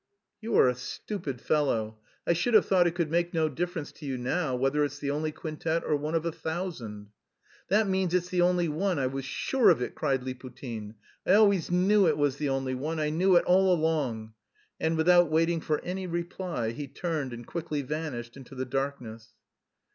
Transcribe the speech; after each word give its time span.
"You 0.41 0.57
are 0.57 0.67
a 0.67 0.73
stupid 0.73 1.39
fellow! 1.39 1.99
I 2.25 2.33
should 2.33 2.55
have 2.55 2.65
thought 2.65 2.87
it 2.87 2.95
could 2.95 3.11
make 3.11 3.35
no 3.35 3.47
difference 3.47 3.91
to 3.91 4.05
you 4.07 4.17
now 4.17 4.55
whether 4.55 4.83
it's 4.83 4.97
the 4.97 5.11
only 5.11 5.31
quintet 5.31 5.83
or 5.83 5.95
one 5.95 6.15
of 6.15 6.25
a 6.25 6.31
thousand." 6.31 7.11
"That 7.67 7.87
means 7.87 8.15
it's 8.15 8.29
the 8.29 8.41
only 8.41 8.67
one! 8.67 8.97
I 8.97 9.05
was 9.05 9.25
sure 9.25 9.69
of 9.69 9.79
it..." 9.79 9.93
cried 9.93 10.23
Liputin. 10.23 10.95
"I 11.23 11.33
always 11.33 11.69
knew 11.69 12.07
it 12.07 12.17
was 12.17 12.37
the 12.37 12.49
only 12.49 12.73
one, 12.73 12.99
I 12.99 13.11
knew 13.11 13.35
it 13.35 13.45
all 13.45 13.71
along." 13.71 14.33
And 14.79 14.97
without 14.97 15.29
waiting 15.29 15.61
for 15.61 15.79
any 15.81 16.07
reply 16.07 16.71
he 16.71 16.87
turned 16.87 17.31
and 17.31 17.45
quickly 17.45 17.83
vanished 17.83 18.35
into 18.35 18.55
the 18.55 18.65
darkness. 18.65 19.33